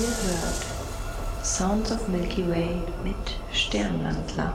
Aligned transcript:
ihr 0.00 0.06
hört 0.06 1.44
Sounds 1.44 1.92
of 1.92 2.08
Milky 2.08 2.48
Way 2.48 2.80
mit 3.04 3.16
Sternwandler. 3.52 4.54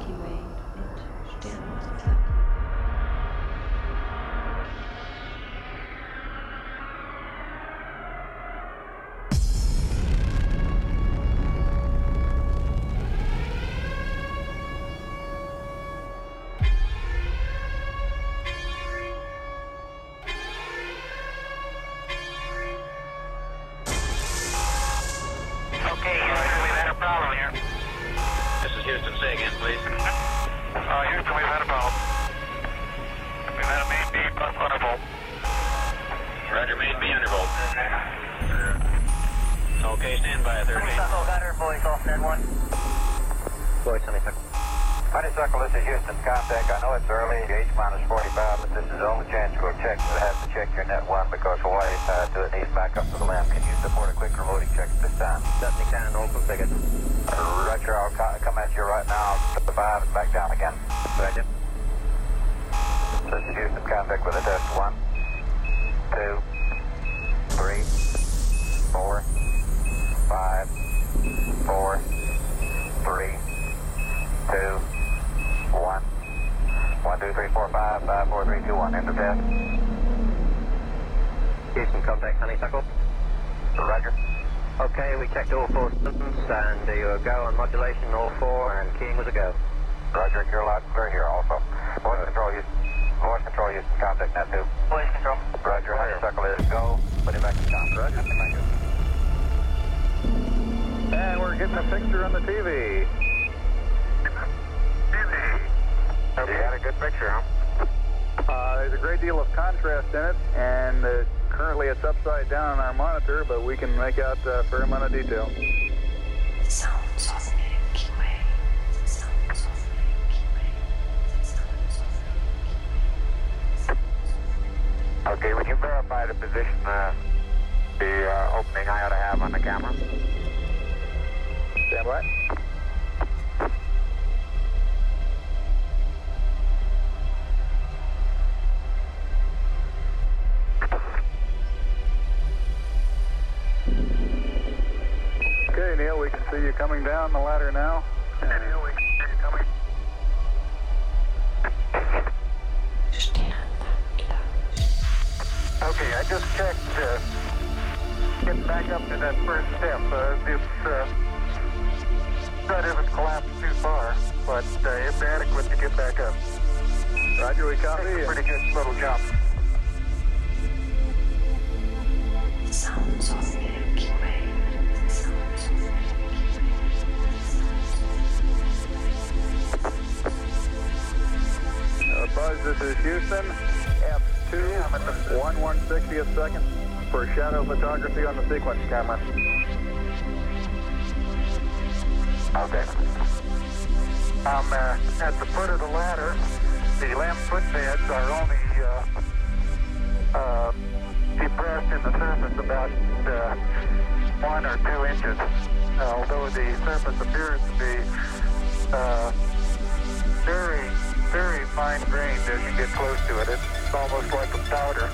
fine 211.98 212.10
grained 212.10 212.40
as 212.42 212.62
you 212.64 212.78
get 212.78 212.90
close 212.90 213.20
to 213.28 213.40
it. 213.42 213.50
It's 213.50 213.94
almost 213.94 214.32
like 214.34 214.54
a 214.54 214.58
powder. 214.70 215.10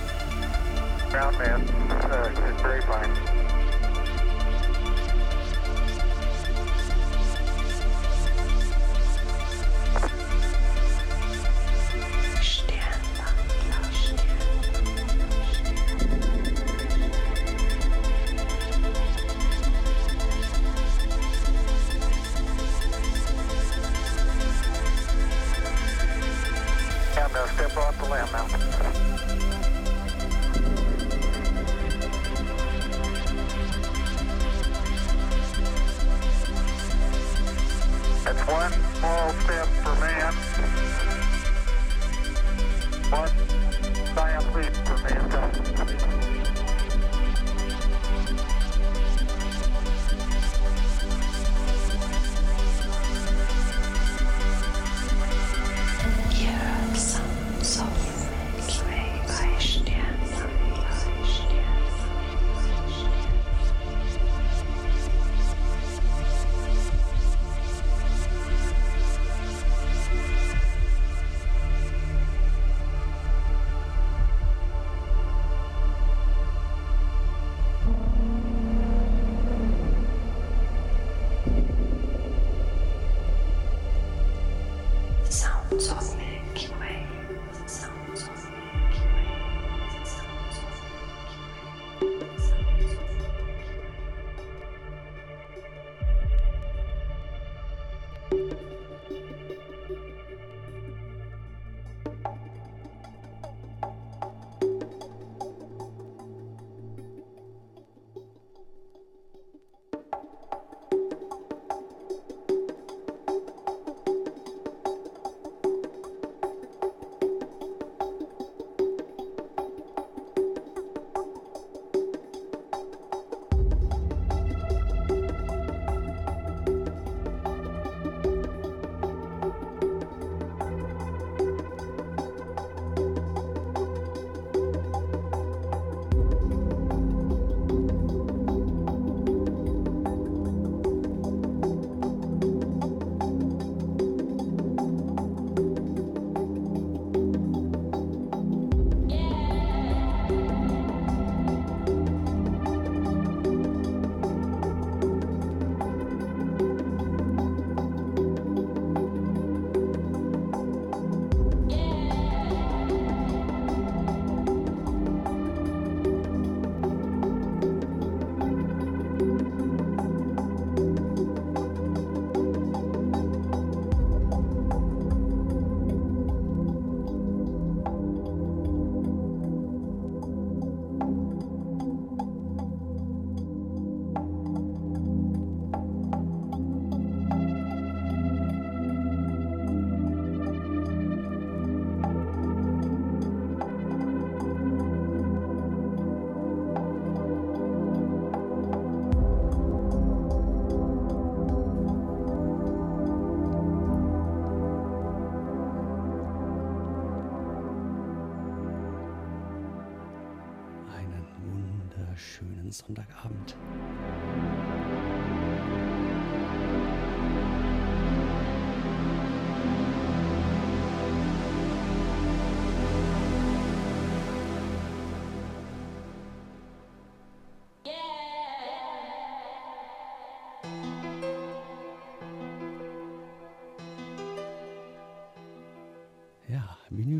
Ground 1.09 1.37
mass 1.37 1.69
uh, 2.11 2.55
is 2.55 2.61
very 2.61 2.81
fine. 2.81 3.62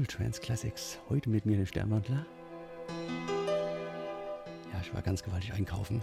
Vinyl 0.04 0.08
Trans 0.08 0.42
Classics. 0.42 1.00
Heute 1.08 1.30
mit 1.30 1.46
mir 1.46 1.56
der 1.56 1.66
Sternwandler. 1.66 2.26
Ja, 4.74 4.82
ich 4.82 4.94
war 4.94 5.02
ganz 5.02 5.24
gewaltig 5.24 5.54
einkaufen. 5.54 6.02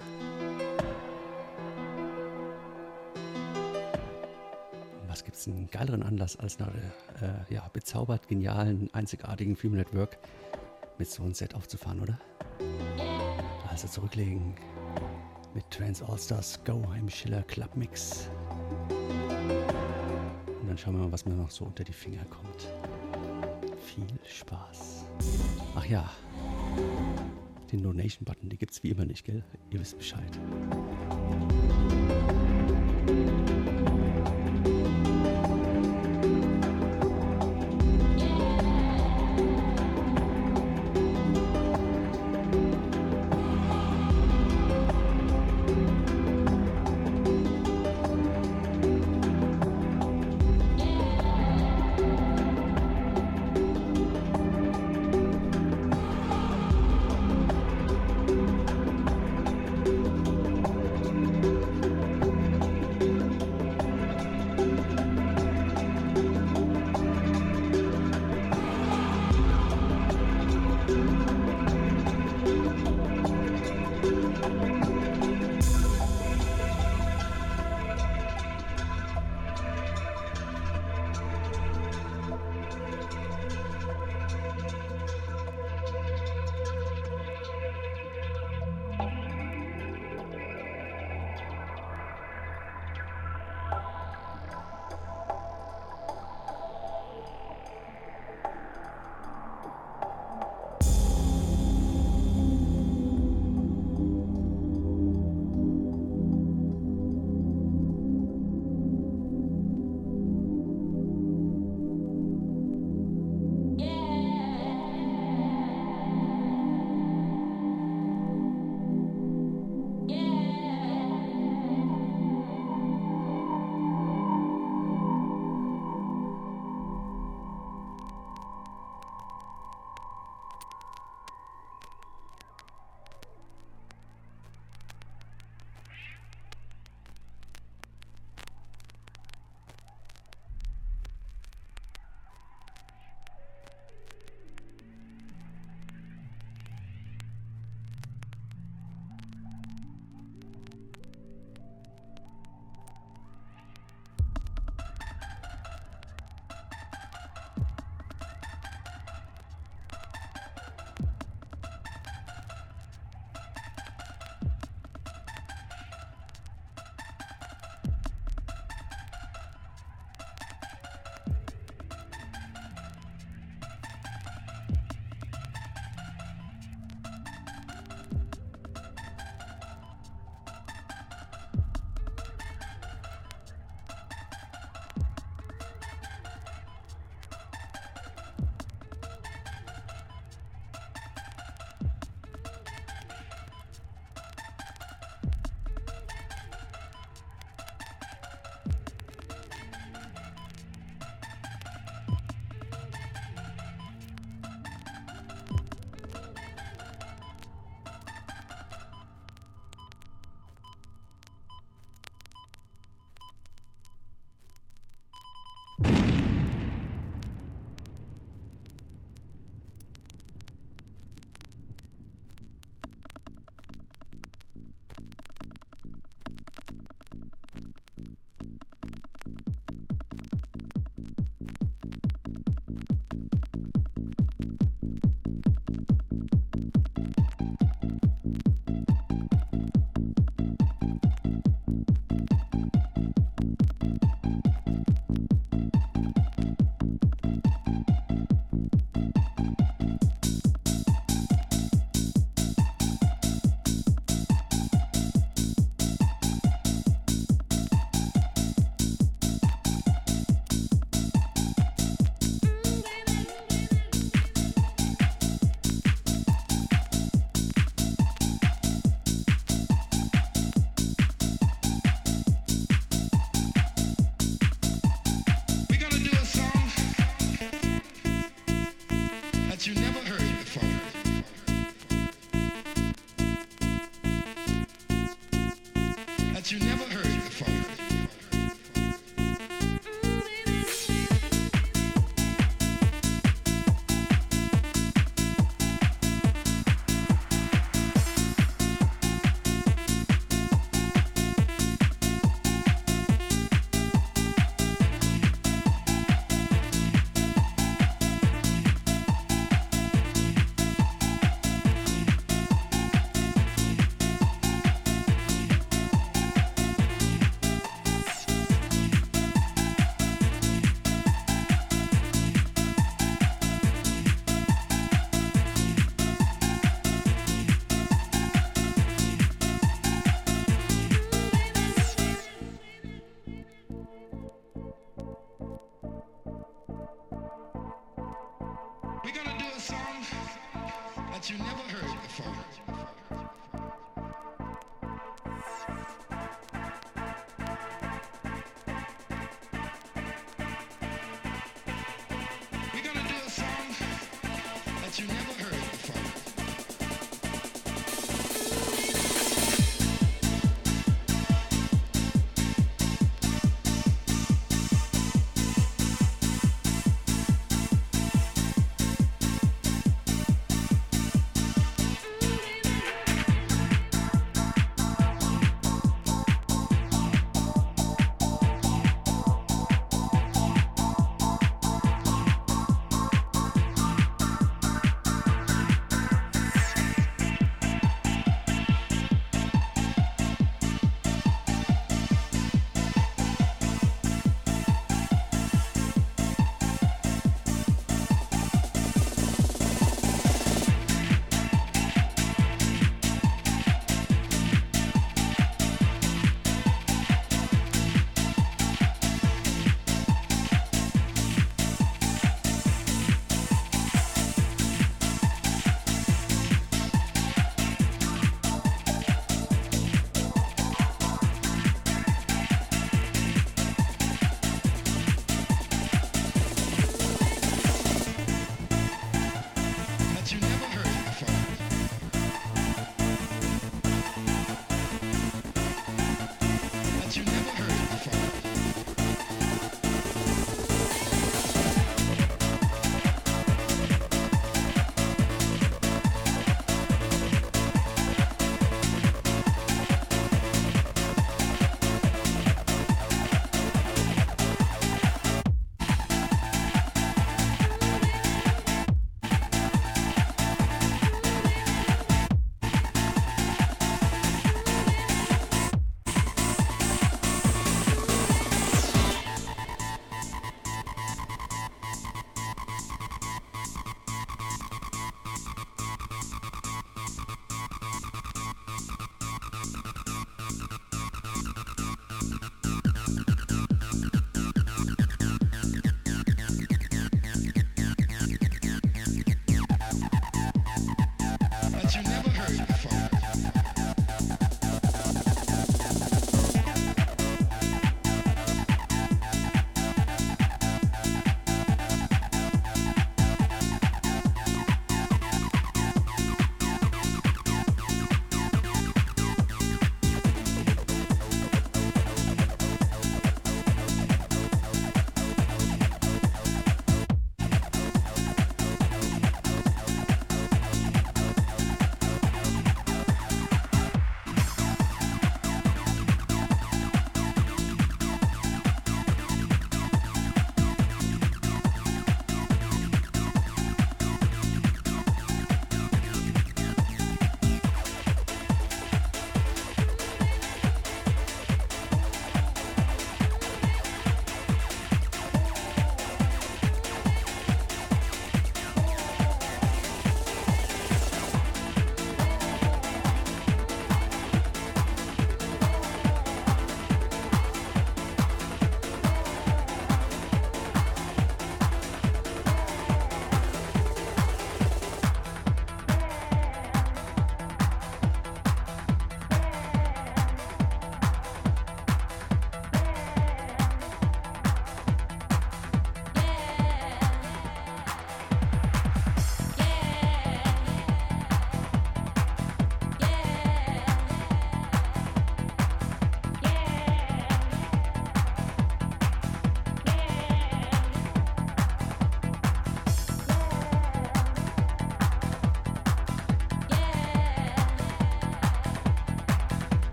Was 5.06 5.22
gibt's 5.22 5.46
einen 5.46 5.68
geileren 5.70 6.02
Anlass 6.02 6.38
als 6.38 6.58
nach 6.58 6.68
äh, 6.68 7.52
ja, 7.52 7.68
bezaubert 7.72 8.26
genialen, 8.26 8.88
einzigartigen 8.94 9.54
Film 9.54 9.74
Network 9.74 10.16
mit 10.96 11.10
so 11.10 11.22
einem 11.22 11.34
Set 11.34 11.54
aufzufahren, 11.54 12.00
oder? 12.00 12.18
Also 13.68 13.86
zurücklegen 13.86 14.54
mit 15.52 15.68
Trans 15.70 16.02
All-Stars 16.02 16.64
Go 16.64 16.82
im 16.98 17.10
Schiller 17.10 17.42
Club 17.42 17.76
Mix. 17.76 18.30
Und 18.88 20.68
dann 20.68 20.78
schauen 20.78 20.94
wir 20.96 21.04
mal, 21.04 21.12
was 21.12 21.26
mir 21.26 21.34
noch 21.34 21.50
so 21.50 21.66
unter 21.66 21.84
die 21.84 21.92
Finger 21.92 22.24
kommt 22.30 22.68
viel 24.06 24.30
Spaß. 24.30 25.06
Ach 25.74 25.86
ja, 25.86 26.10
den 27.72 27.82
Donation-Button, 27.82 28.48
den 28.48 28.58
gibt 28.58 28.72
es 28.72 28.82
wie 28.82 28.90
immer 28.90 29.04
nicht, 29.04 29.24
gell? 29.24 29.44
Ihr 29.70 29.80
wisst 29.80 29.98
Bescheid. 29.98 30.38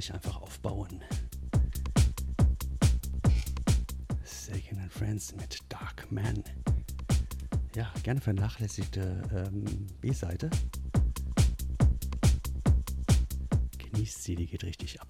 Muss 0.00 0.06
ich 0.06 0.14
einfach 0.14 0.40
aufbauen. 0.40 1.04
Sagan 4.24 4.78
and 4.78 4.90
Friends 4.90 5.36
mit 5.36 5.58
Dark 5.68 6.10
Man. 6.10 6.42
Ja, 7.74 7.92
gerne 8.02 8.22
vernachlässigte 8.22 9.22
ähm, 9.30 9.86
B-Seite. 10.00 10.48
Genießt 13.76 14.22
sie, 14.22 14.36
die 14.36 14.46
geht 14.46 14.64
richtig 14.64 14.98
ab. 15.02 15.08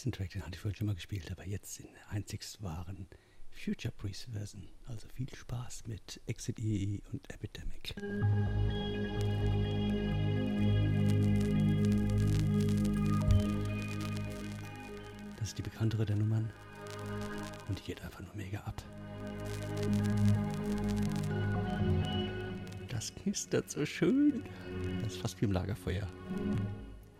Nächsten 0.00 0.12
Track, 0.12 0.30
den 0.30 0.40
hatte 0.42 0.54
ich 0.54 0.60
vorhin 0.60 0.76
schon 0.76 0.86
mal 0.86 0.94
gespielt, 0.94 1.30
aber 1.30 1.46
jetzt 1.46 1.78
in 1.78 1.92
der 1.92 2.10
einzigst 2.10 2.62
wahren 2.62 3.06
Future 3.50 3.92
Priest 3.92 4.28
Version. 4.32 4.66
Also 4.86 5.06
viel 5.14 5.28
Spaß 5.28 5.88
mit 5.88 6.22
Exit 6.24 6.58
EE 6.58 7.00
und 7.12 7.28
Epidemic. 7.28 7.94
Das 15.36 15.48
ist 15.48 15.58
die 15.58 15.62
bekanntere 15.62 16.06
der 16.06 16.16
Nummern 16.16 16.50
und 17.68 17.78
die 17.78 17.82
geht 17.82 18.00
einfach 18.00 18.20
nur 18.20 18.34
mega 18.34 18.60
ab. 18.60 18.82
Das 22.88 23.14
knistert 23.16 23.70
so 23.70 23.84
schön. 23.84 24.44
Das 25.02 25.12
ist 25.12 25.20
fast 25.20 25.38
wie 25.42 25.44
im 25.44 25.52
Lagerfeuer. 25.52 26.08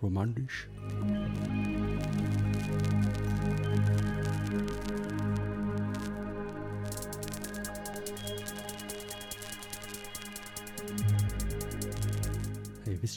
Romantisch. 0.00 0.66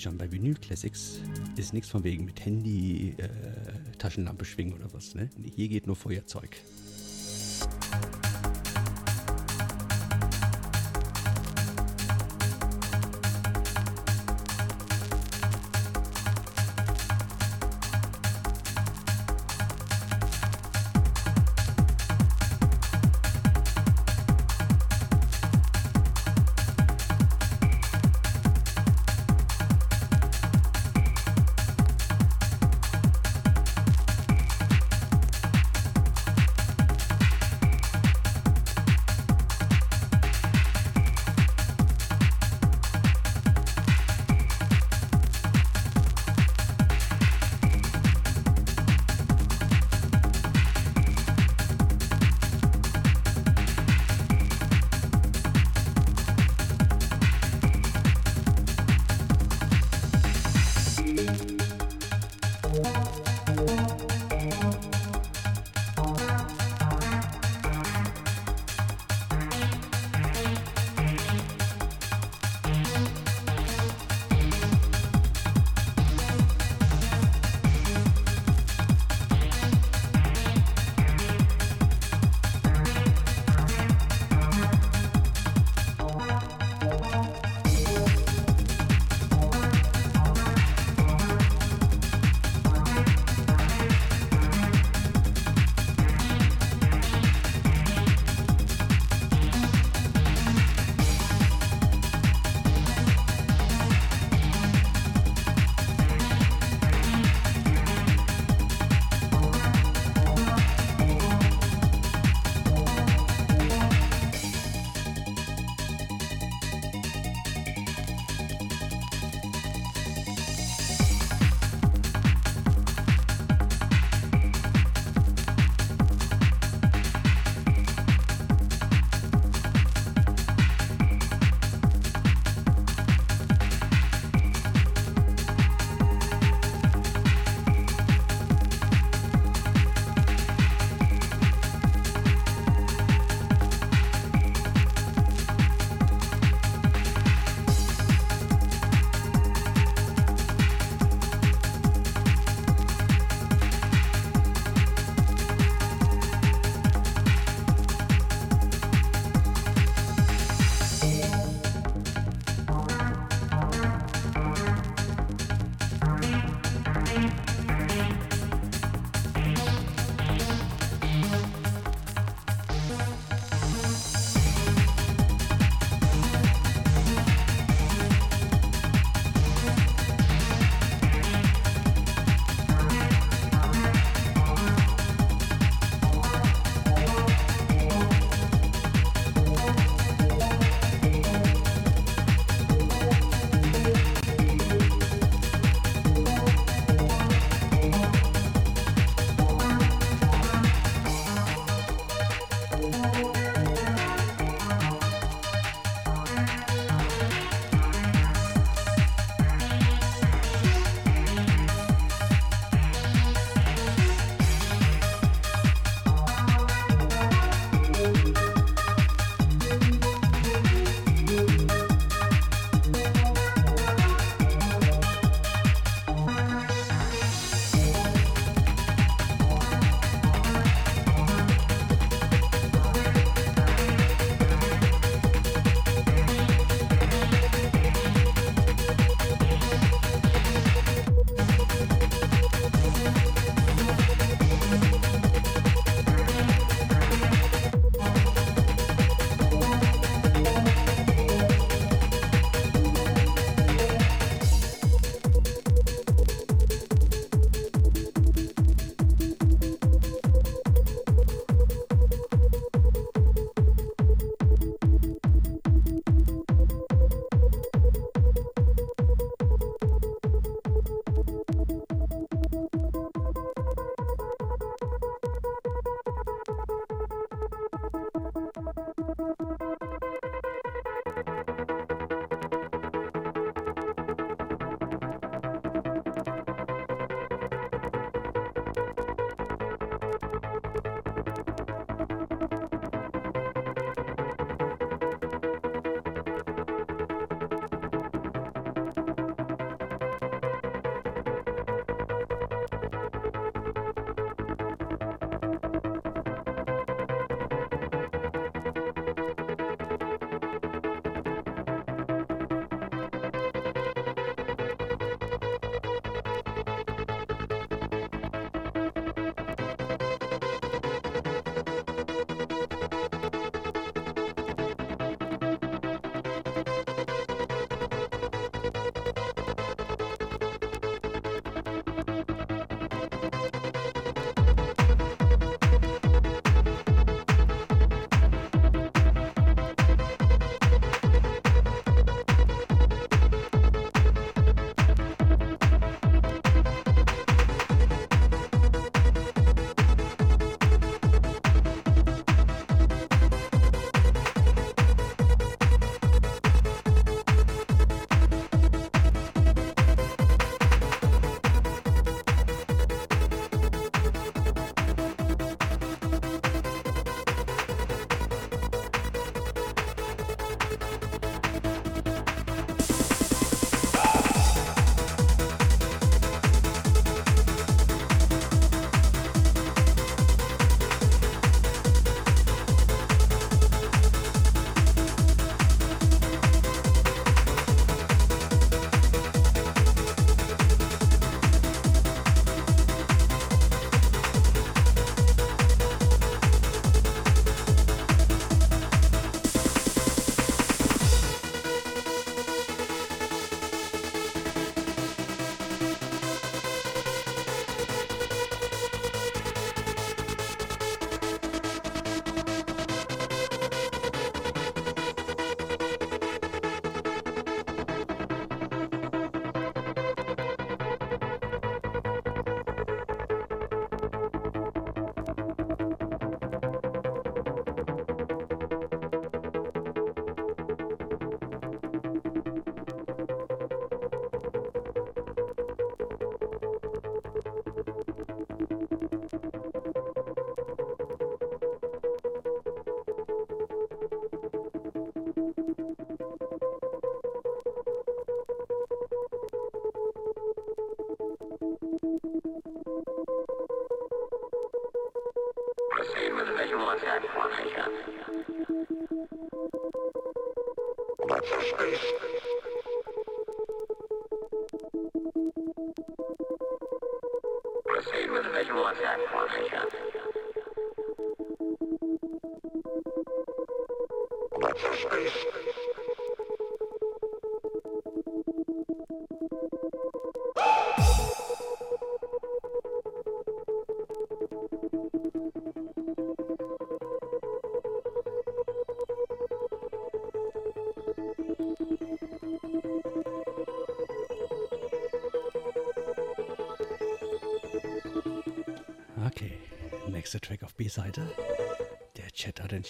Schon, 0.04 0.18
bei 0.18 0.32
Vinyl 0.32 0.56
Classics 0.56 1.20
ist 1.56 1.74
nichts 1.74 1.90
von 1.90 2.04
wegen 2.04 2.26
mit 2.26 2.46
Handy, 2.46 3.16
äh, 3.18 3.30
Taschenlampe 3.98 4.46
schwingen 4.46 4.74
oder 4.74 4.94
was. 4.94 5.16
Ne? 5.16 5.30
Hier 5.56 5.70
geht 5.70 5.88
nur 5.88 5.96
Feuerzeug. 5.96 6.58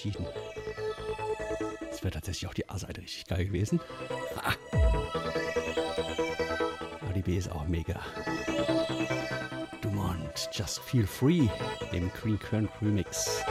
Entschieden. 0.03 0.25
Es 1.91 2.03
wäre 2.03 2.11
tatsächlich 2.11 2.47
auch 2.47 2.53
die 2.53 2.69
A-Seite 2.69 3.01
richtig 3.01 3.25
geil 3.25 3.45
gewesen. 3.45 3.79
Ha. 4.43 4.53
Aber 7.01 7.13
die 7.13 7.21
B 7.21 7.37
ist 7.37 7.51
auch 7.51 7.65
mega. 7.67 7.99
Dumont, 9.81 10.49
Just 10.51 10.79
Feel 10.79 11.07
Free 11.07 11.47
im 11.91 12.11
Green 12.13 12.39
Current 12.39 12.69
Remix. 12.81 13.41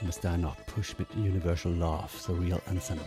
Und 0.00 0.06
bis 0.06 0.20
dahin 0.20 0.42
noch 0.42 0.56
Push 0.66 0.98
mit 0.98 1.08
Universal 1.14 1.72
Love, 1.72 2.10
The 2.26 2.32
Real 2.32 2.62
Anthem. 2.66 2.98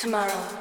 Tomorrow. 0.00 0.59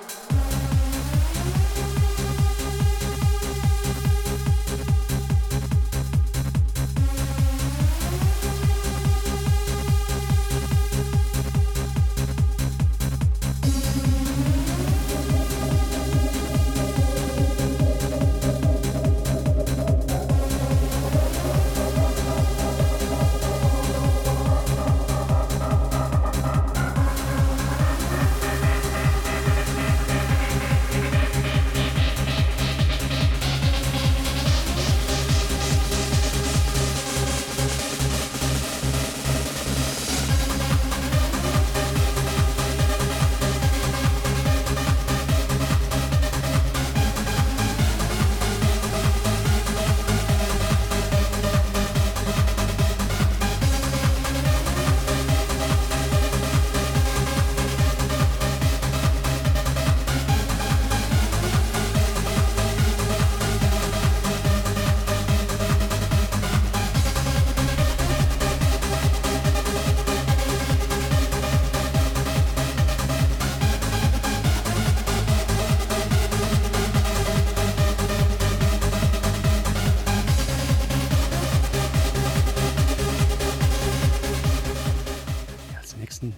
Nächsten 86.21 86.33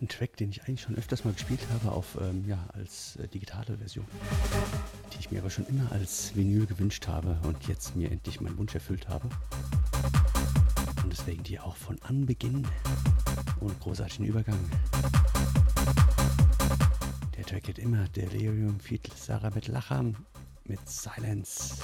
ein 0.00 0.08
Track, 0.08 0.36
den 0.36 0.50
ich 0.50 0.62
eigentlich 0.62 0.82
schon 0.82 0.96
öfters 0.96 1.24
mal 1.24 1.32
gespielt 1.32 1.60
habe, 1.72 1.92
auf, 1.92 2.18
ähm, 2.20 2.44
ja, 2.48 2.58
als 2.72 3.16
äh, 3.16 3.28
digitale 3.28 3.76
Version, 3.76 4.06
die 5.12 5.20
ich 5.20 5.30
mir 5.30 5.40
aber 5.40 5.50
schon 5.50 5.66
immer 5.66 5.90
als 5.92 6.34
Vinyl 6.34 6.66
gewünscht 6.66 7.06
habe 7.06 7.38
und 7.44 7.68
jetzt 7.68 7.94
mir 7.94 8.10
endlich 8.10 8.40
meinen 8.40 8.58
Wunsch 8.58 8.74
erfüllt 8.74 9.08
habe. 9.08 9.28
Und 11.02 11.12
deswegen 11.12 11.42
die 11.44 11.60
auch 11.60 11.76
von 11.76 12.00
Anbeginn 12.02 12.66
ohne 13.60 13.74
großartigen 13.74 14.26
Übergang. 14.26 14.58
Der 17.36 17.44
Track 17.44 17.64
geht 17.64 17.78
immer 17.78 18.08
Delirium 18.08 18.80
Feed 18.80 19.10
Sarah 19.16 19.50
mit 19.50 19.68
Lacham 19.68 20.16
mit 20.64 20.80
Silence. 20.88 21.76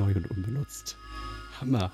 Neu 0.00 0.14
und 0.14 0.30
unbenutzt. 0.30 0.96
Hammer. 1.60 1.90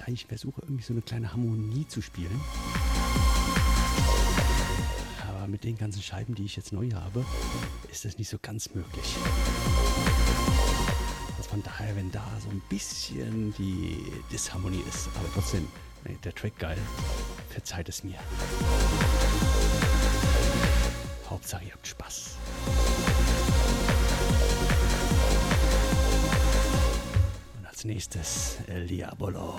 Ich 0.00 0.06
eigentlich 0.06 0.26
versuche, 0.26 0.62
irgendwie 0.62 0.82
so 0.82 0.92
eine 0.92 1.02
kleine 1.02 1.32
Harmonie 1.32 1.86
zu 1.86 2.00
spielen. 2.00 2.40
Aber 5.28 5.46
mit 5.46 5.64
den 5.64 5.76
ganzen 5.76 6.02
Scheiben, 6.02 6.34
die 6.34 6.44
ich 6.44 6.56
jetzt 6.56 6.72
neu 6.72 6.90
habe, 6.92 7.24
ist 7.90 8.04
das 8.04 8.18
nicht 8.18 8.28
so 8.28 8.38
ganz 8.40 8.74
möglich. 8.74 9.16
Also 11.36 11.50
von 11.50 11.62
daher, 11.62 11.94
wenn 11.96 12.10
da 12.10 12.24
so 12.42 12.50
ein 12.50 12.62
bisschen 12.68 13.54
die 13.58 14.04
Disharmonie 14.32 14.82
ist, 14.88 15.08
aber 15.16 15.28
trotzdem, 15.34 15.66
der 16.24 16.34
Track 16.34 16.58
geil, 16.58 16.78
verzeiht 17.50 17.88
es 17.88 18.04
mir. 18.04 18.18
Hauptsache, 21.28 21.64
ihr 21.64 21.72
habt 21.72 21.86
Spaß. 21.86 22.36
Als 27.80 27.86
nächstes 27.86 28.58
El 28.66 28.86
Diabolo. 28.86 29.58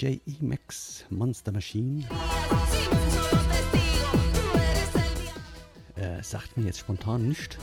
DJ 0.00 0.18
E-Max 0.24 1.04
Monster 1.10 1.52
Machine. 1.52 2.04
Äh, 5.96 6.22
sagt 6.22 6.56
mir 6.56 6.64
jetzt 6.64 6.78
spontan 6.78 7.28
nicht. 7.28 7.58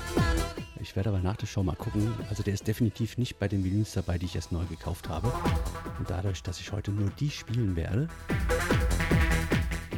Ich 0.79 0.95
werde 0.95 1.09
aber 1.09 1.19
nach 1.19 1.37
der 1.37 1.47
Show 1.47 1.63
mal 1.63 1.75
gucken. 1.75 2.13
Also 2.29 2.43
der 2.43 2.53
ist 2.53 2.67
definitiv 2.67 3.17
nicht 3.17 3.39
bei 3.39 3.47
den 3.47 3.63
Vinyls 3.63 3.93
dabei, 3.93 4.19
die 4.19 4.27
ich 4.27 4.35
erst 4.35 4.51
neu 4.51 4.65
gekauft 4.65 5.09
habe. 5.09 5.33
Und 5.97 6.11
dadurch, 6.11 6.43
dass 6.43 6.59
ich 6.59 6.71
heute 6.71 6.91
nur 6.91 7.09
die 7.19 7.31
spielen 7.31 7.75
werde, 7.75 8.07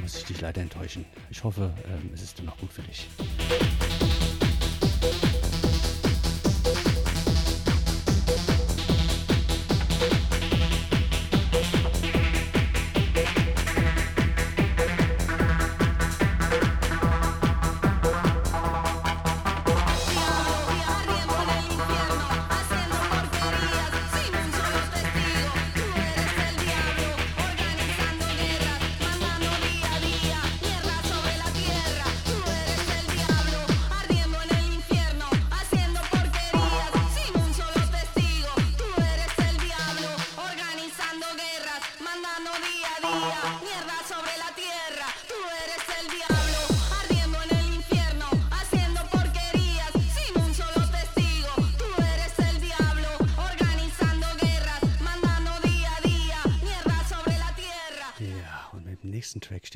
muss 0.02 0.16
ich 0.16 0.24
dich 0.24 0.40
leider 0.40 0.62
enttäuschen. 0.62 1.04
Ich 1.30 1.44
hoffe, 1.44 1.74
ähm, 1.86 2.12
es 2.14 2.22
ist 2.22 2.40
dann 2.40 2.46
noch 2.46 2.58
gut 2.58 2.72
für 2.72 2.84
dich. 2.84 3.10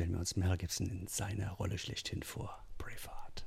Stellen 0.04 0.16
wir 0.16 0.20
uns 0.20 0.36
Mel 0.36 0.58
Gibson 0.58 0.88
in 0.88 1.08
seiner 1.08 1.52
Rolle 1.52 1.78
schlechthin 1.78 2.24
vor. 2.24 2.62
Braveheart. 2.78 3.46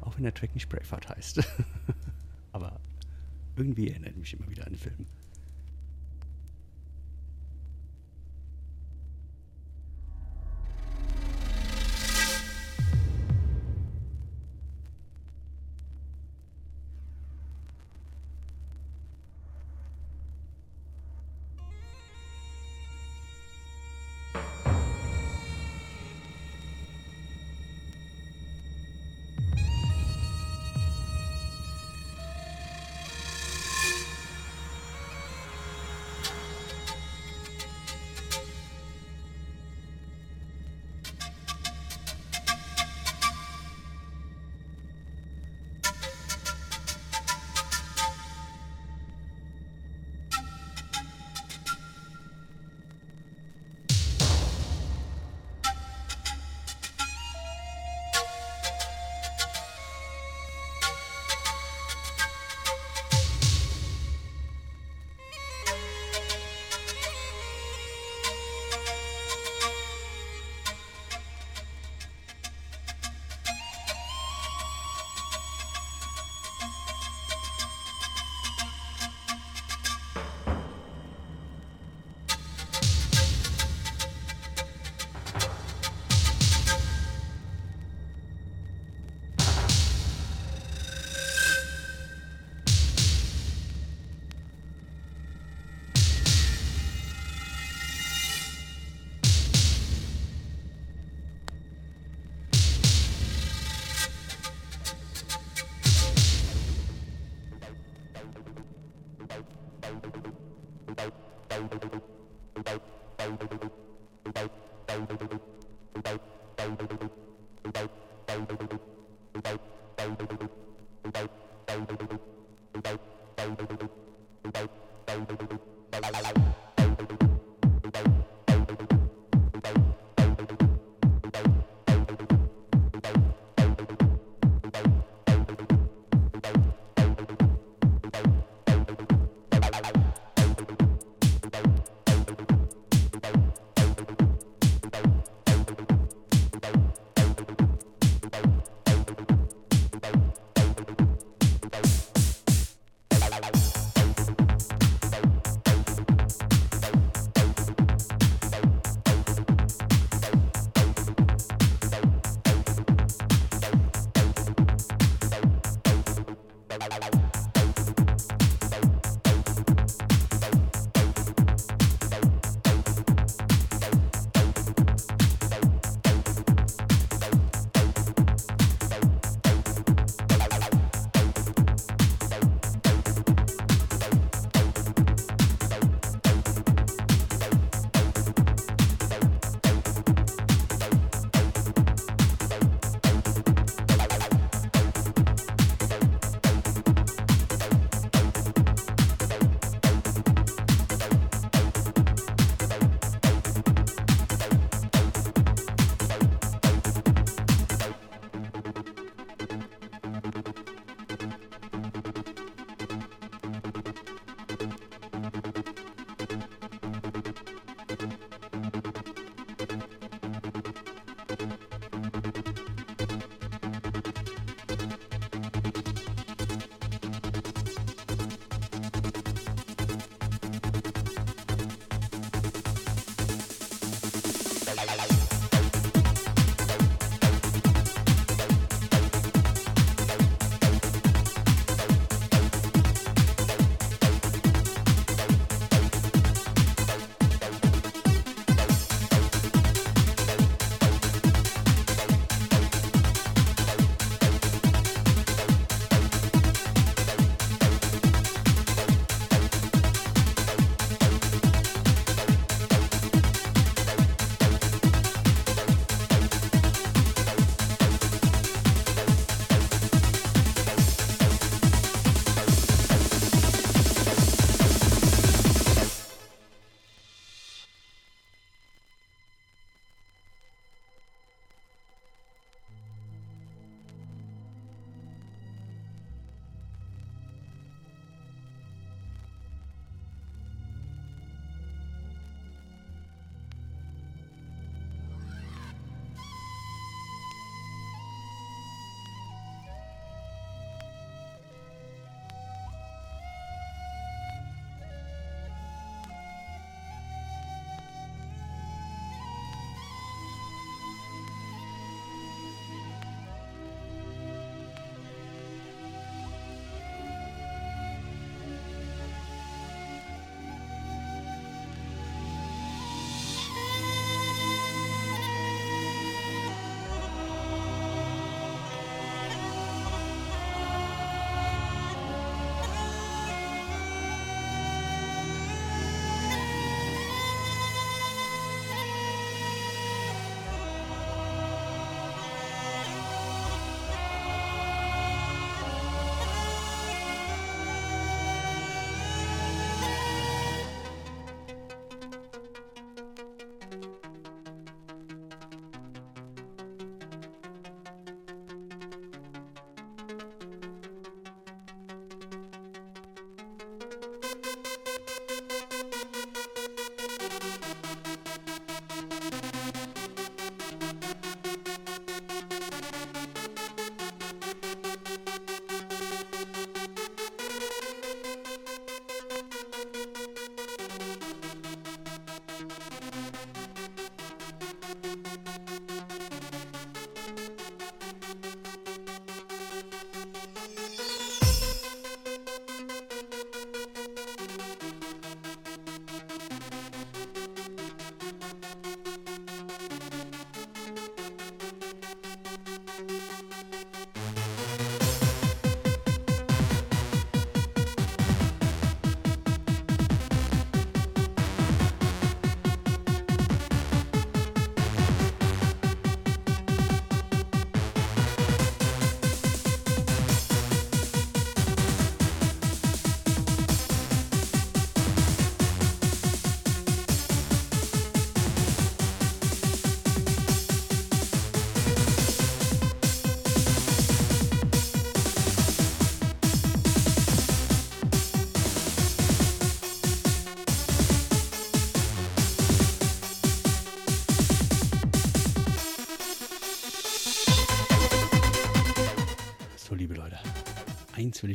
Auch 0.00 0.16
wenn 0.16 0.22
der 0.22 0.32
Track 0.32 0.54
nicht 0.54 0.70
Braveheart 0.70 1.10
heißt. 1.10 1.42
Aber 2.52 2.80
irgendwie 3.54 3.90
erinnert 3.90 4.16
mich 4.16 4.32
immer 4.32 4.48
wieder 4.48 4.64
an 4.64 4.72
den 4.72 4.78
Film. 4.78 5.06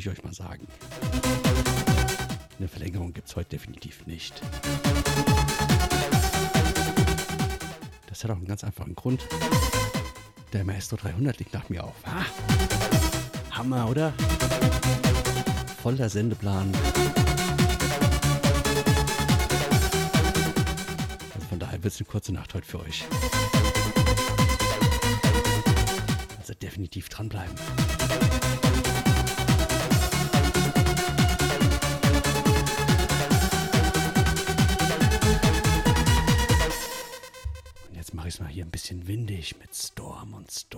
Ich 0.02 0.10
euch 0.10 0.24
mal 0.24 0.34
sagen. 0.34 0.68
Eine 2.58 2.68
Verlängerung 2.68 3.14
gibt 3.14 3.28
es 3.28 3.36
heute 3.36 3.50
definitiv 3.50 4.06
nicht. 4.08 4.42
Das 8.08 8.24
hat 8.24 8.32
auch 8.32 8.36
einen 8.36 8.48
ganz 8.48 8.64
einfachen 8.64 8.96
Grund. 8.96 9.28
Der 10.54 10.64
Maestro 10.64 10.98
300 10.98 11.38
liegt 11.38 11.54
nach 11.54 11.70
mir 11.70 11.84
auf. 11.84 11.96
Ah, 12.04 12.26
Hammer, 13.52 13.90
oder? 13.90 14.14
Voller 15.82 16.10
Sendeplan. 16.10 16.74
Also 21.36 21.48
von 21.48 21.60
daher 21.60 21.84
wird 21.84 21.94
es 21.94 22.00
eine 22.00 22.08
kurze 22.08 22.34
Nacht 22.34 22.54
heute 22.56 22.66
für 22.66 22.80
euch. 22.80 23.06
Also 26.40 26.54
definitiv 26.56 27.10
dranbleiben. 27.10 27.56
Hier 38.62 38.68
ein 38.68 38.72
bisschen 38.72 39.08
windig 39.08 39.58
mit 39.58 39.74
Storm 39.74 40.36
und 40.36 40.52
Storm. 40.52 40.71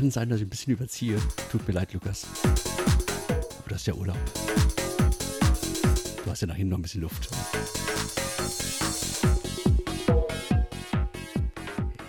Kann 0.00 0.10
sein, 0.10 0.30
dass 0.30 0.40
ich 0.40 0.46
ein 0.46 0.48
bisschen 0.48 0.72
überziehe. 0.72 1.18
Tut 1.52 1.68
mir 1.68 1.74
leid, 1.74 1.92
Lukas. 1.92 2.26
Aber 2.44 3.68
das 3.68 3.80
ist 3.80 3.86
ja 3.86 3.92
Urlaub. 3.92 4.16
Du 6.24 6.30
hast 6.30 6.40
ja 6.40 6.46
nach 6.46 6.54
hinten 6.54 6.70
noch 6.70 6.78
ein 6.78 6.82
bisschen 6.82 7.02
Luft. 7.02 7.28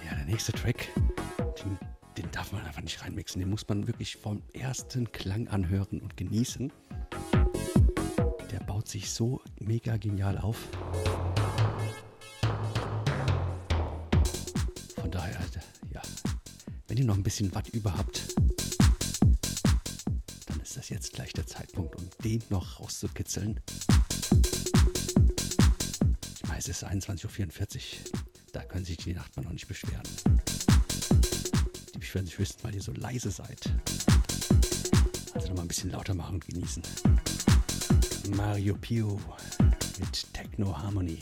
Ja, 0.06 0.16
der 0.16 0.26
nächste 0.26 0.54
Track, 0.54 0.88
den, 1.62 1.78
den 2.16 2.32
darf 2.32 2.54
man 2.54 2.66
einfach 2.66 2.82
nicht 2.82 3.04
reinmixen. 3.04 3.42
Den 3.42 3.50
muss 3.50 3.68
man 3.68 3.86
wirklich 3.88 4.16
vom 4.16 4.42
ersten 4.54 5.12
Klang 5.12 5.50
anhören 5.50 6.00
und 6.00 6.16
genießen. 6.16 6.72
Der 8.52 8.60
baut 8.68 8.88
sich 8.88 9.12
so 9.12 9.42
mega 9.60 9.98
genial 9.98 10.38
auf. 10.38 10.70
Ein 17.22 17.24
bisschen 17.24 17.54
Watt 17.54 17.70
über 17.70 17.96
habt, 17.96 18.36
dann 20.48 20.60
ist 20.60 20.76
das 20.76 20.90
jetzt 20.90 21.14
gleich 21.14 21.32
der 21.34 21.46
Zeitpunkt, 21.46 21.96
um 21.96 22.10
den 22.24 22.42
noch 22.50 22.80
rauszukitzeln. 22.80 23.60
Ich 26.34 26.48
meine, 26.48 26.58
es 26.58 26.68
ist 26.68 26.84
21.44 26.84 27.76
Uhr. 27.76 28.22
Da 28.54 28.64
können 28.64 28.86
sich 28.86 28.98
die 28.98 29.14
Nachbarn 29.14 29.46
noch 29.46 29.54
nicht 29.54 29.68
beschweren. 29.68 30.02
Die 31.94 32.00
beschweren 32.00 32.26
sich 32.26 32.40
höchstens, 32.40 32.64
weil 32.64 32.74
ihr 32.74 32.82
so 32.82 32.92
leise 32.92 33.30
seid. 33.30 33.72
Also 35.36 35.50
noch 35.50 35.58
mal 35.58 35.62
ein 35.62 35.68
bisschen 35.68 35.92
lauter 35.92 36.16
machen 36.16 36.36
und 36.36 36.48
genießen. 36.48 36.82
Mario 38.36 38.76
Pio 38.78 39.22
mit 40.00 40.34
Techno 40.34 40.76
Harmony. 40.76 41.20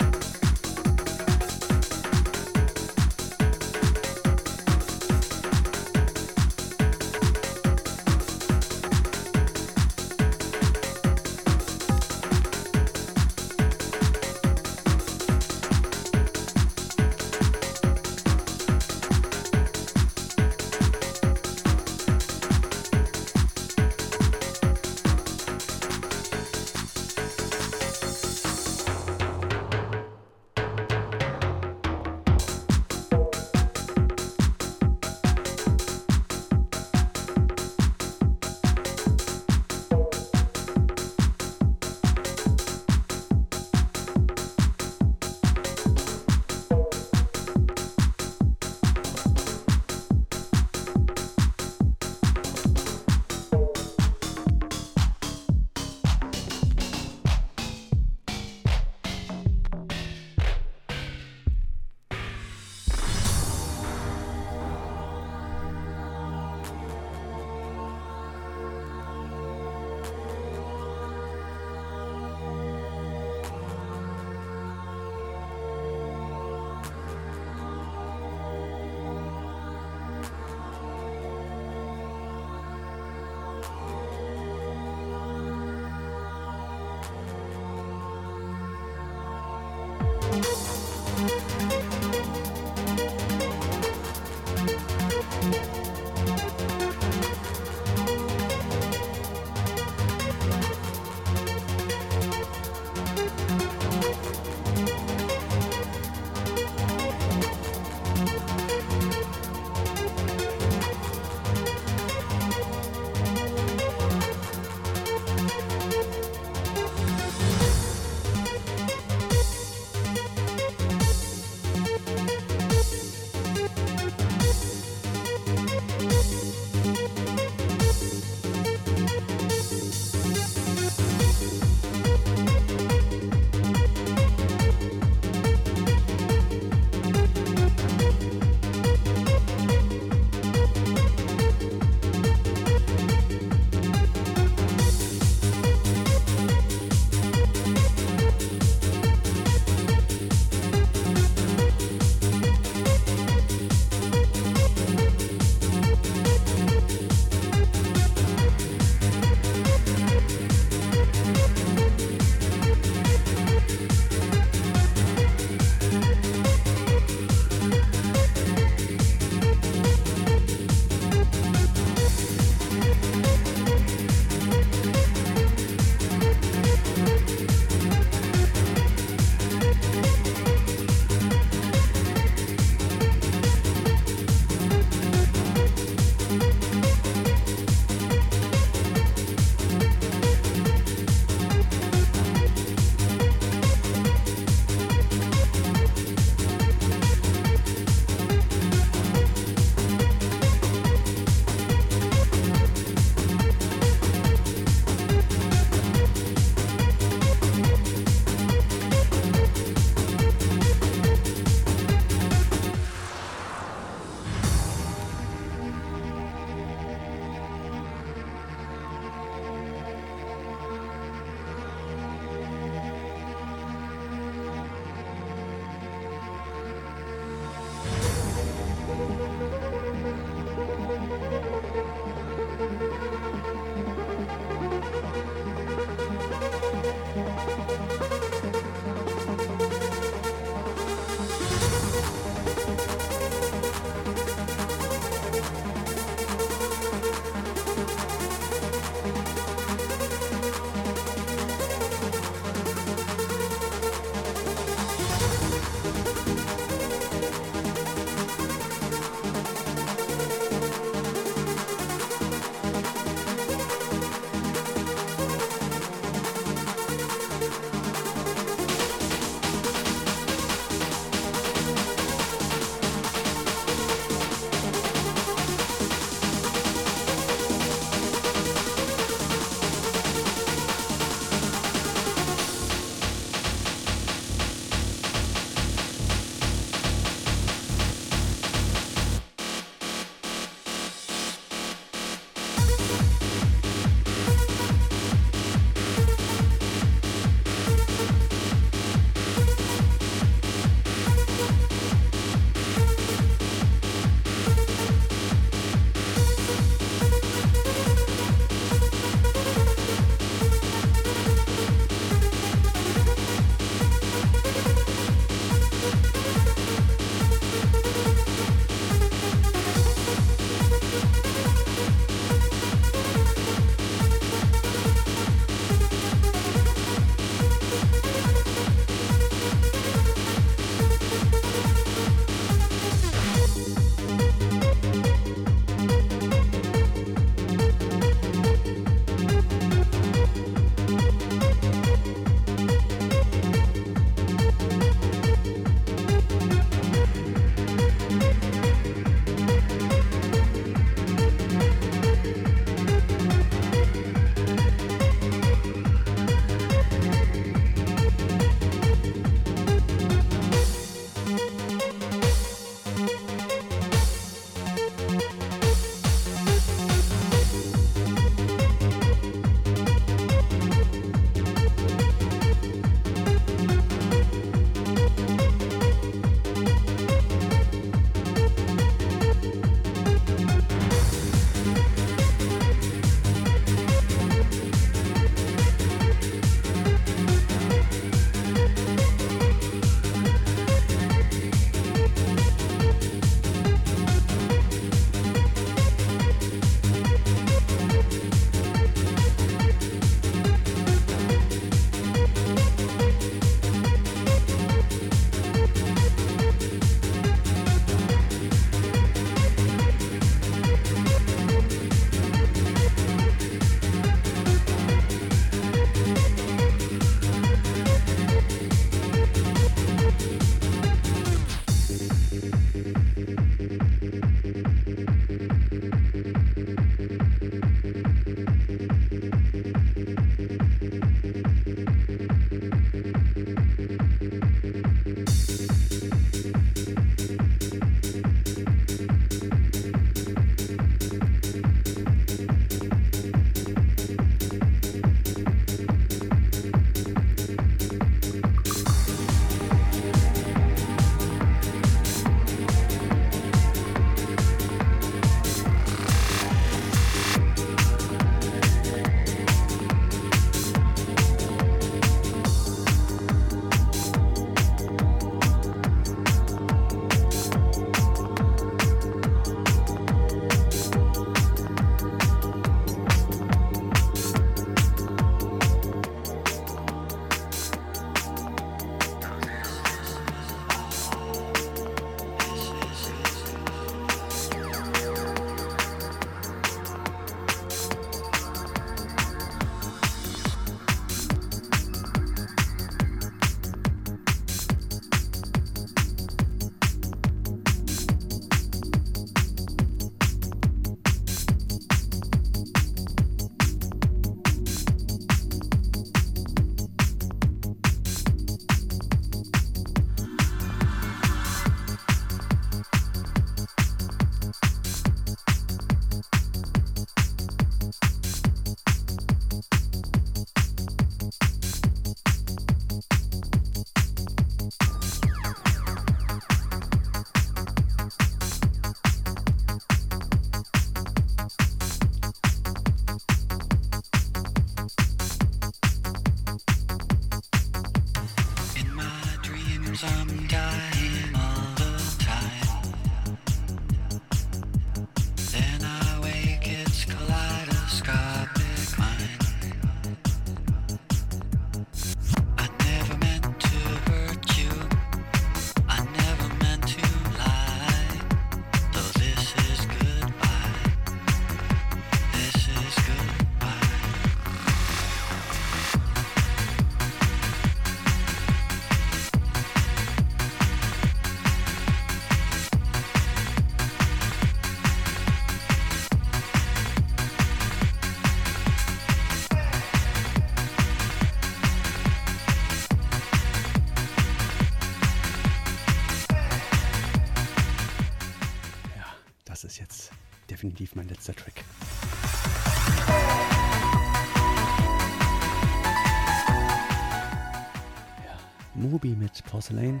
Porcelain 599.54 600.00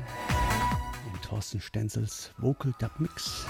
in 1.06 1.22
Thorsten 1.22 1.60
Stenzels 1.60 2.32
Vocal 2.38 2.74
Dub 2.80 2.90
Mix. 2.98 3.46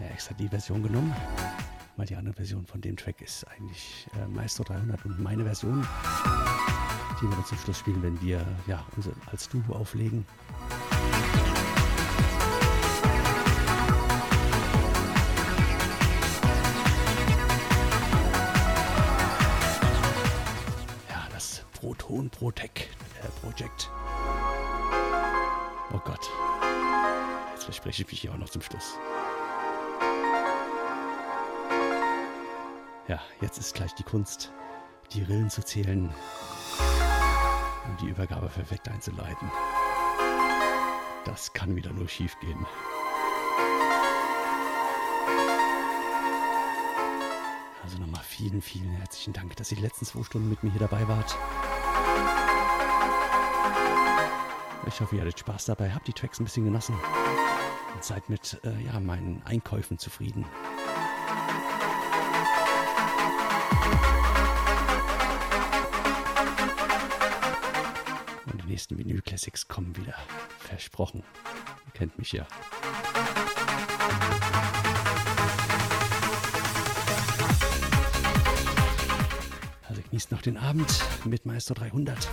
Ja, 0.00 0.06
extra 0.06 0.34
die 0.36 0.48
Version 0.48 0.82
genommen, 0.82 1.14
weil 1.98 2.06
die 2.06 2.16
andere 2.16 2.32
Version 2.32 2.64
von 2.64 2.80
dem 2.80 2.96
Track 2.96 3.20
ist 3.20 3.46
eigentlich 3.48 4.06
äh, 4.18 4.26
Maestro 4.28 4.64
300 4.64 5.04
und 5.04 5.20
meine 5.20 5.44
Version 5.44 5.86
die 7.20 7.28
wir 7.28 7.36
dann 7.36 7.44
zum 7.44 7.58
Schluss 7.58 7.78
spielen, 7.78 8.02
wenn 8.02 8.20
wir 8.20 8.44
ja, 8.66 8.84
als 9.30 9.48
Duo 9.48 9.74
auflegen. 9.74 10.26
Proton 22.30 22.30
Protec 22.30 22.88
äh, 23.22 23.28
Project. 23.40 23.90
Oh 25.92 26.00
Gott. 26.04 26.30
Jetzt 27.52 27.64
verspreche 27.64 28.02
ich 28.02 28.10
mich 28.10 28.20
hier 28.20 28.32
auch 28.32 28.38
noch 28.38 28.48
zum 28.48 28.62
Schluss. 28.62 28.98
Ja, 33.08 33.20
jetzt 33.40 33.58
ist 33.58 33.74
gleich 33.74 33.94
die 33.94 34.02
Kunst, 34.02 34.52
die 35.12 35.22
Rillen 35.22 35.50
zu 35.50 35.62
zählen 35.64 36.12
und 37.88 38.00
die 38.00 38.08
Übergabe 38.08 38.48
perfekt 38.48 38.88
einzuleiten. 38.88 39.50
Das 41.24 41.52
kann 41.52 41.76
wieder 41.76 41.92
nur 41.92 42.08
schief 42.08 42.36
gehen. 42.40 42.66
Also 47.84 47.98
nochmal 47.98 48.22
vielen, 48.24 48.60
vielen 48.60 48.90
herzlichen 48.96 49.32
Dank, 49.32 49.54
dass 49.56 49.70
ihr 49.70 49.76
die 49.76 49.84
letzten 49.84 50.06
zwei 50.06 50.24
Stunden 50.24 50.48
mit 50.48 50.64
mir 50.64 50.70
hier 50.70 50.80
dabei 50.80 51.06
wart. 51.06 51.36
Ich 54.86 55.00
hoffe, 55.00 55.16
ihr 55.16 55.22
hattet 55.22 55.40
Spaß 55.40 55.64
dabei, 55.64 55.90
habt 55.90 56.06
die 56.06 56.12
Tracks 56.12 56.38
ein 56.38 56.44
bisschen 56.44 56.64
genossen 56.64 56.94
und 57.94 58.04
seid 58.04 58.28
mit 58.28 58.60
äh, 58.64 58.84
ja, 58.84 59.00
meinen 59.00 59.42
Einkäufen 59.44 59.98
zufrieden. 59.98 60.44
Und 68.46 68.62
die 68.62 68.68
nächsten 68.68 68.96
Vinyl 68.96 69.22
Classics 69.22 69.66
kommen 69.66 69.96
wieder. 69.96 70.14
Versprochen. 70.60 71.24
Ihr 71.86 71.92
kennt 71.92 72.16
mich 72.18 72.32
ja. 72.32 72.46
Also 79.88 80.00
genießt 80.02 80.30
noch 80.30 80.42
den 80.42 80.56
Abend 80.56 81.02
mit 81.24 81.44
Meister 81.44 81.74
300. 81.74 82.28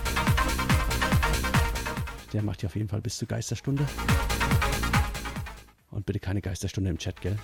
Der 2.34 2.42
macht 2.42 2.62
ja 2.62 2.66
auf 2.66 2.74
jeden 2.74 2.88
Fall 2.88 3.00
bis 3.00 3.16
zur 3.16 3.28
Geisterstunde. 3.28 3.86
Und 5.92 6.04
bitte 6.04 6.18
keine 6.18 6.42
Geisterstunde 6.42 6.90
im 6.90 6.98
Chat, 6.98 7.20
gell? 7.20 7.38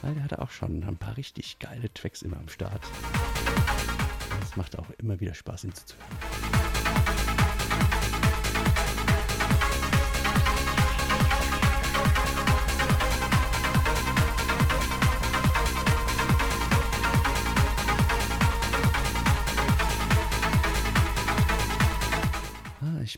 Weil 0.00 0.14
der 0.14 0.24
hatte 0.24 0.40
auch 0.40 0.50
schon 0.50 0.82
ein 0.82 0.96
paar 0.96 1.18
richtig 1.18 1.58
geile 1.58 1.92
Tracks 1.92 2.22
immer 2.22 2.38
am 2.38 2.48
Start. 2.48 2.82
Das 4.40 4.56
macht 4.56 4.78
auch 4.78 4.88
immer 4.96 5.20
wieder 5.20 5.34
Spaß, 5.34 5.64
ihm 5.64 5.74
zuzuhören. 5.74 7.31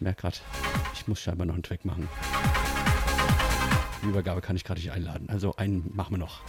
Merke 0.04 0.20
gerade, 0.20 0.36
ich 0.92 1.08
muss 1.08 1.20
scheinbar 1.20 1.46
noch 1.46 1.54
einen 1.54 1.62
Track 1.62 1.84
machen. 1.84 2.08
Die 4.02 4.08
Übergabe 4.08 4.42
kann 4.42 4.54
ich 4.54 4.62
gerade 4.62 4.80
nicht 4.80 4.92
einladen. 4.92 5.28
Also 5.30 5.56
einen 5.56 5.90
machen 5.94 6.12
wir 6.12 6.18
noch. 6.18 6.42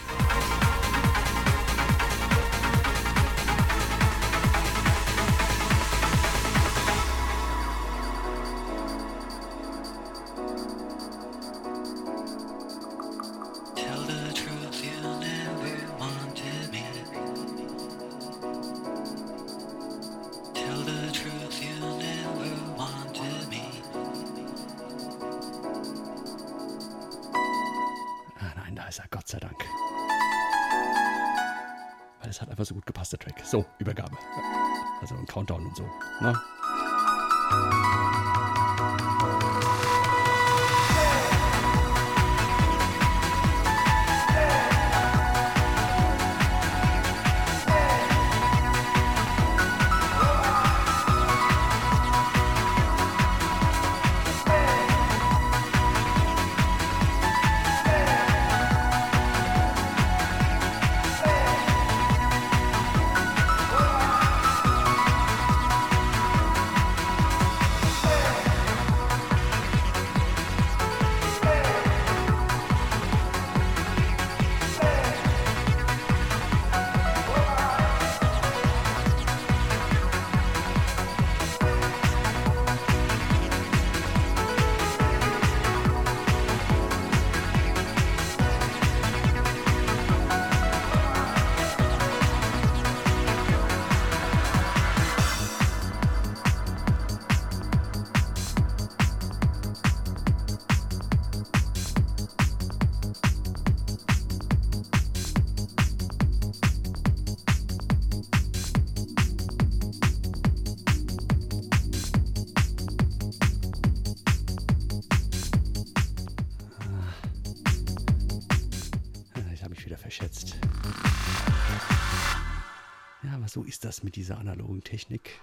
Das 123.96 124.04
mit 124.04 124.18
dieser 124.18 124.38
analogen 124.40 124.84
Technik. 124.84 125.40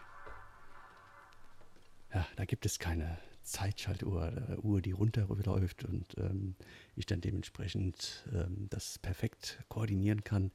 Ja, 2.13 2.27
da 2.37 2.45
gibt 2.45 2.67
es 2.67 2.79
keine 2.79 3.19
Zeitschaltuhr, 3.43 4.31
äh, 4.31 4.57
Uhr, 4.59 4.83
die 4.83 4.91
runterläuft 4.91 5.85
und 5.85 6.19
ähm, 6.19 6.55
ich 6.95 7.07
dann 7.07 7.23
dementsprechend 7.23 8.29
ähm, 8.31 8.67
das 8.69 8.99
perfekt 8.99 9.65
koordinieren 9.71 10.23
kann. 10.23 10.53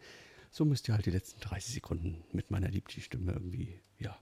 So 0.52 0.64
müsst 0.64 0.88
ihr 0.88 0.94
halt 0.94 1.08
die 1.08 1.12
letzten 1.12 1.40
30 1.40 1.74
Sekunden 1.74 2.24
mit 2.34 2.52
meiner 2.52 2.70
Liebstimme 2.70 3.32
irgendwie, 3.32 3.80
ja, 3.98 4.16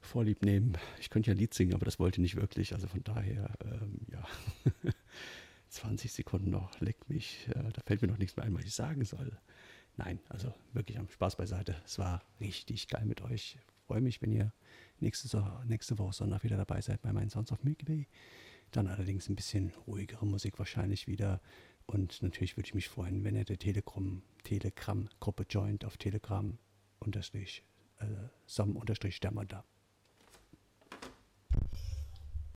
vorlieb 0.00 0.42
nehmen. 0.42 0.78
Ich 1.00 1.10
könnte 1.10 1.30
ja 1.30 1.34
ein 1.34 1.38
Lied 1.38 1.52
singen, 1.52 1.74
aber 1.74 1.84
das 1.84 1.98
wollte 1.98 2.16
ich 2.16 2.22
nicht 2.22 2.36
wirklich. 2.36 2.72
Also 2.72 2.88
von 2.88 3.04
daher, 3.04 3.50
ähm, 3.62 4.06
ja, 4.10 4.26
20 5.68 6.10
Sekunden 6.14 6.48
noch, 6.48 6.80
leck 6.80 7.10
mich. 7.10 7.46
Äh, 7.50 7.72
da 7.74 7.82
fällt 7.84 8.00
mir 8.00 8.08
noch 8.08 8.16
nichts 8.16 8.38
mehr 8.38 8.46
ein, 8.46 8.54
was 8.54 8.64
ich 8.64 8.72
sagen 8.72 9.04
soll. 9.04 9.38
Nein, 10.02 10.18
also 10.30 10.54
wirklich 10.72 10.98
am 10.98 11.10
Spaß 11.10 11.36
beiseite. 11.36 11.76
Es 11.84 11.98
war 11.98 12.22
richtig 12.40 12.88
geil 12.88 13.04
mit 13.04 13.20
euch. 13.20 13.58
Freue 13.86 14.00
mich, 14.00 14.22
wenn 14.22 14.32
ihr 14.32 14.50
nächste, 14.98 15.62
nächste 15.66 15.98
Woche 15.98 16.14
Sonntag 16.14 16.42
wieder 16.42 16.56
dabei 16.56 16.80
seid 16.80 17.02
bei 17.02 17.12
meinen 17.12 17.28
Sounds 17.28 17.52
of 17.52 17.62
Milky 17.64 17.86
Way. 17.86 18.08
Dann 18.70 18.86
allerdings 18.86 19.28
ein 19.28 19.36
bisschen 19.36 19.72
ruhigere 19.86 20.24
Musik 20.24 20.58
wahrscheinlich 20.58 21.06
wieder. 21.06 21.42
Und 21.84 22.22
natürlich 22.22 22.56
würde 22.56 22.68
ich 22.68 22.74
mich 22.74 22.88
freuen, 22.88 23.24
wenn 23.24 23.36
ihr 23.36 23.44
der 23.44 23.58
Telegram, 23.58 24.22
Telegram-Gruppe 24.44 25.44
joint 25.50 25.84
auf 25.84 25.98
Telegram 25.98 26.56
unterstrich, 26.98 27.62
äh, 27.98 28.06
Som 28.46 28.76
unterstrich 28.76 29.20
da. 29.20 29.64